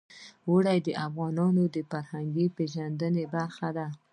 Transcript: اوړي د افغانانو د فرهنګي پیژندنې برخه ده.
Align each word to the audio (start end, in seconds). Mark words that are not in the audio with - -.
اوړي 0.49 0.77
د 0.87 0.89
افغانانو 1.05 1.63
د 1.75 1.77
فرهنګي 1.91 2.47
پیژندنې 2.57 3.25
برخه 3.35 3.69
ده. 3.77 3.87